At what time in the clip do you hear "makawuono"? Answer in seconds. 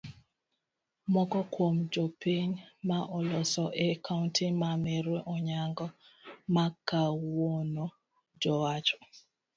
6.55-7.85